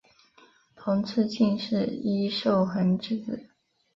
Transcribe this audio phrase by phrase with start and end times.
[0.75, 3.51] 同治进士尹寿衡之子。